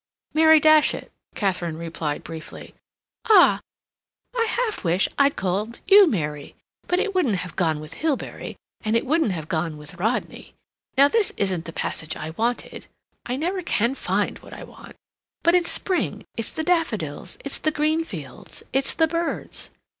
"Mary 0.33 0.59
Datchet," 0.59 1.11
Katharine 1.35 1.77
replied 1.77 2.23
briefly. 2.23 2.73
"Ah—I 3.29 4.45
half 4.49 4.83
wish 4.83 5.07
I'd 5.19 5.35
called 5.35 5.79
you 5.87 6.07
Mary, 6.07 6.55
but 6.87 6.99
it 6.99 7.13
wouldn't 7.13 7.35
have 7.35 7.55
gone 7.55 7.79
with 7.79 7.93
Hilbery, 8.01 8.55
and 8.83 8.95
it 8.95 9.05
wouldn't 9.05 9.33
have 9.33 9.47
gone 9.47 9.77
with 9.77 9.93
Rodney. 9.99 10.55
Now 10.97 11.07
this 11.07 11.33
isn't 11.37 11.65
the 11.65 11.71
passage 11.71 12.15
I 12.15 12.31
wanted. 12.31 12.87
(I 13.27 13.35
never 13.35 13.61
can 13.61 13.93
find 13.93 14.39
what 14.39 14.53
I 14.53 14.63
want.) 14.63 14.95
But 15.43 15.53
it's 15.53 15.69
spring; 15.69 16.25
it's 16.35 16.51
the 16.53 16.63
daffodils; 16.63 17.37
it's 17.45 17.59
the 17.59 17.69
green 17.69 18.03
fields; 18.03 18.63
it's 18.73 18.95
the 18.95 19.07
birds." 19.07 19.69